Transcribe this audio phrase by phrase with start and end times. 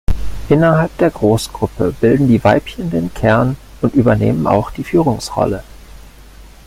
[0.49, 5.63] Innerhalb der Großgruppe bilden die Weibchen den Kern und übernehmen auch die Führungsrolle.